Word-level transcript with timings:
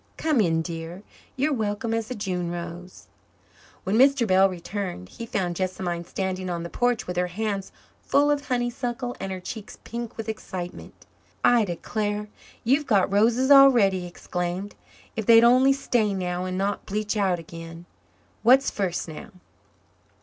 "Come 0.17 0.41
in, 0.41 0.63
dear. 0.63 1.03
You're 1.35 1.53
welcome 1.53 1.93
as 1.93 2.09
a 2.09 2.15
June 2.15 2.49
rose." 2.49 3.05
When 3.83 3.97
Mr. 3.99 4.25
Bell 4.25 4.49
returned, 4.49 5.09
he 5.09 5.27
found 5.27 5.55
Jessamine 5.57 6.05
standing 6.05 6.49
on 6.49 6.63
the 6.63 6.71
porch 6.71 7.05
with 7.05 7.17
her 7.17 7.27
hands 7.27 7.71
full 8.01 8.31
of 8.31 8.47
honeysuckle 8.47 9.15
and 9.19 9.31
her 9.31 9.39
cheeks 9.39 9.77
pink 9.83 10.17
with 10.17 10.27
excitement. 10.27 10.95
"I 11.43 11.65
declare, 11.65 12.29
you've 12.63 12.87
got 12.87 13.13
roses 13.13 13.51
already," 13.51 13.99
he 13.99 14.07
exclaimed. 14.07 14.73
"If 15.15 15.27
they'd 15.27 15.43
only 15.43 15.71
stay 15.71 16.15
now, 16.15 16.45
and 16.45 16.57
not 16.57 16.87
bleach 16.87 17.15
out 17.15 17.37
again. 17.37 17.85
What's 18.41 18.71
first 18.71 19.07
now?" 19.07 19.29